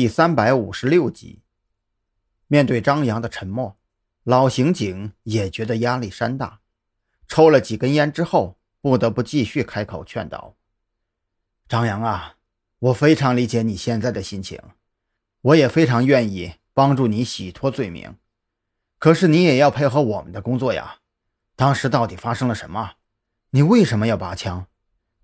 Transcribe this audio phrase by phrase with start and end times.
[0.00, 1.42] 第三百五十六集，
[2.46, 3.76] 面对张扬的沉默，
[4.22, 6.60] 老刑警也觉得压力山大。
[7.26, 10.54] 抽了几根烟之后，不得不继续开口劝导
[11.68, 12.36] ：“张扬啊，
[12.78, 14.62] 我非常理解你现在的心情，
[15.40, 18.14] 我也非常愿意帮助你洗脱罪名。
[19.00, 20.98] 可是你也要配合我们的工作呀。
[21.56, 22.92] 当时到底发生了什么？
[23.50, 24.68] 你为什么要拔枪？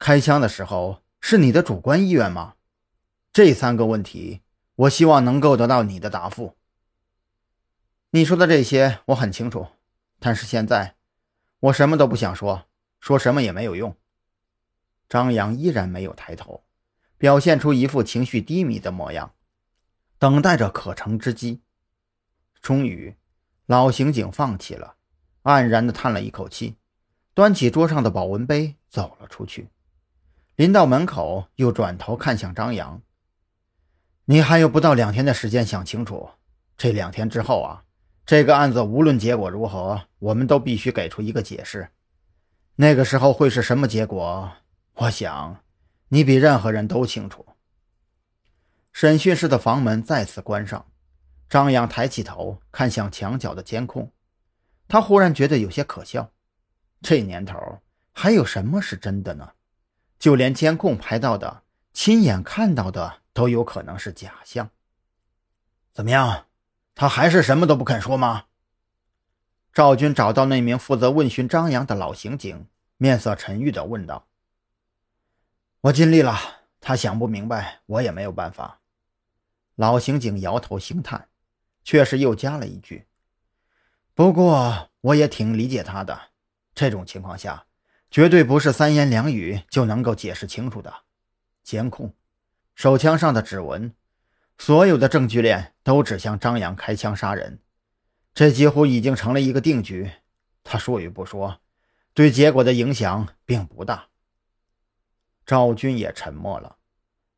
[0.01, 2.55] 开枪的时候是你的主观意愿吗？
[3.33, 4.41] 这三个问题。”
[4.77, 6.57] 我希望能够得到你的答复。
[8.11, 9.69] 你说的这些我很清楚，
[10.19, 10.97] 但是现在
[11.61, 12.67] 我什么都不想说，
[13.01, 13.97] 说什么也没有用。
[15.09, 16.65] 张扬依然没有抬头，
[17.19, 19.35] 表现出一副情绪低迷的模样，
[20.19, 21.61] 等待着可乘之机。
[22.61, 23.15] 终于，
[23.67, 24.97] 老刑警放弃了，
[25.43, 26.77] 黯然的叹了一口气，
[27.35, 29.69] 端起桌上的保温杯走了出去。
[30.57, 33.03] 临到门口，又转头看向张扬。
[34.27, 36.31] 你还有不到两天的时间想清楚，
[36.79, 37.85] 这两天之后啊，
[38.25, 41.89] 这个案子无论结果如何，我们都必须给出一个解释。
[42.77, 44.51] 那个时候会是什么结果？
[44.95, 45.63] 我想，
[46.09, 47.45] 你比任何人都清楚。
[48.93, 50.87] 审讯室的房门再次关上，
[51.51, 54.11] 张扬抬起头看向墙角的监控，
[54.89, 56.31] 他忽然觉得有些可笑。
[57.03, 57.59] 这年头
[58.13, 59.51] 还有什么是真的呢？
[60.19, 63.21] 就连监控拍到的、亲眼看到的。
[63.35, 64.71] 都有可能是假象。
[65.93, 66.47] 怎么样？
[66.95, 68.45] 他还是什么都不肯说吗？
[69.73, 74.29] 赵军找到那名负责问询张扬的老刑警，面色沉郁地问道
[75.83, 76.39] ：“我尽力了，
[76.81, 78.81] 他想不明白，我也没有办法。”
[79.75, 81.29] 老刑警摇头轻叹，
[81.83, 83.09] 却是又加了一句
[84.15, 86.31] ：“不过我也挺理解他的。
[86.73, 87.67] 这种情况下，
[88.09, 90.95] 绝对不是三言两语就能够解释清楚的。
[91.65, 92.15] 监控。”
[92.75, 93.95] 手枪上的指纹，
[94.59, 97.61] 所有的证据链都指向张扬开枪杀人，
[98.35, 100.11] 这几乎已经成了一个定局。
[100.63, 101.61] 他说与不说，
[102.13, 104.09] 对结果的影响并不大。
[105.47, 106.77] 赵军也沉默了。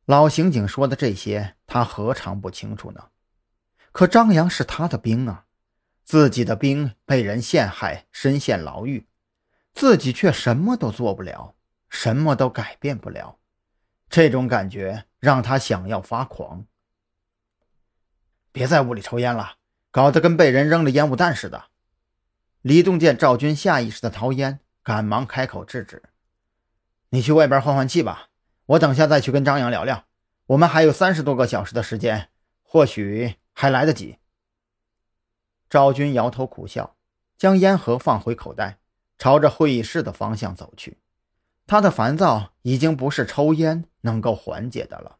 [0.05, 3.09] 老刑警说的这些，他何尝不清楚呢？
[3.91, 5.45] 可张扬是他的兵啊，
[6.03, 9.07] 自己的兵被人陷害，身陷牢狱，
[9.73, 11.55] 自己却什么都做不了，
[11.89, 13.39] 什么都改变不了。
[14.09, 16.65] 这种感觉让他想要发狂。
[18.51, 19.57] 别在屋里抽烟了，
[19.91, 21.65] 搞得跟被人扔了烟雾弹似的。
[22.61, 26.03] 李栋见赵军下意识的掏烟，赶忙开口制止
[27.09, 28.29] ：“你去外边换换气吧，
[28.65, 30.05] 我等下再去跟张扬聊聊。
[30.47, 32.29] 我们还有三十多个小时的时间，
[32.63, 34.17] 或许还来得及。”
[35.69, 36.95] 赵军摇头苦笑，
[37.37, 38.79] 将烟盒放回口袋，
[39.17, 40.97] 朝着会议室的方向走去。
[41.67, 45.17] 他的烦躁已经不是抽烟能够缓解的了。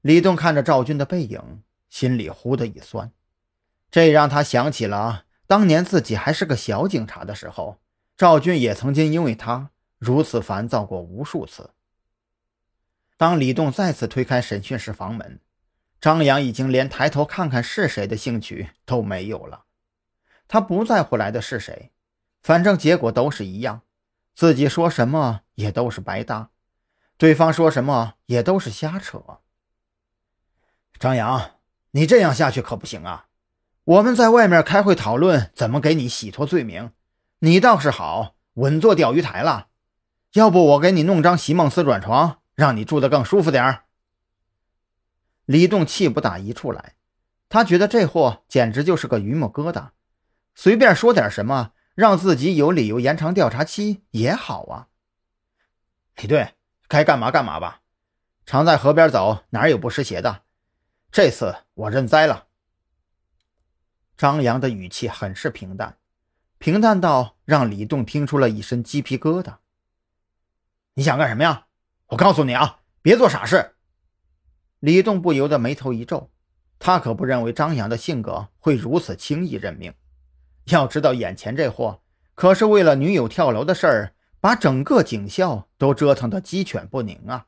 [0.00, 3.12] 李栋看着赵军的背影，心里忽的一酸，
[3.90, 7.78] 这让他想起了当年自己还是个小警察的时候，
[8.16, 11.70] 赵军也曾经因为他如此烦躁过无数次。
[13.18, 15.40] 当李栋再次推开审讯室房门，
[16.00, 19.64] 张扬已经连抬头看看是谁的兴趣都没有了。
[20.48, 21.90] 他不在乎来的是谁，
[22.42, 23.82] 反正结果都是一样。
[24.34, 26.50] 自己说什么也都是白搭，
[27.16, 29.40] 对方说什么也都是瞎扯。
[30.98, 31.52] 张扬，
[31.92, 33.28] 你这样下去可不行啊！
[33.84, 36.92] 我们在外面开会讨论怎么给你洗脱罪名，
[37.38, 39.68] 你倒是好，稳坐钓鱼台了。
[40.32, 43.84] 要不我给你弄张席梦思软床，让你住得更舒服点儿。
[45.44, 46.94] 李栋气不打一处来，
[47.48, 49.90] 他觉得这货简直就是个榆木疙瘩，
[50.54, 51.72] 随便说点什么。
[51.94, 54.88] 让自己有理由延长调查期也好啊，
[56.16, 56.52] 李队，
[56.88, 57.82] 该干嘛干嘛吧。
[58.44, 60.42] 常在河边走，哪有不湿鞋的？
[61.10, 62.46] 这次我认栽了。
[64.16, 65.98] 张扬的语气很是平淡，
[66.58, 69.56] 平淡到让李栋听出了一身鸡皮疙瘩。
[70.94, 71.66] 你想干什么呀？
[72.06, 73.74] 我告诉你啊，别做傻事。
[74.78, 76.30] 李栋不由得眉头一皱，
[76.78, 79.92] 他可不认为张扬的性格会如此轻易认命。
[80.66, 82.02] 要知道，眼前这货
[82.34, 84.14] 可是为了女友跳楼的事儿，
[84.46, 87.46] 把整个警校都折腾得鸡犬不宁啊！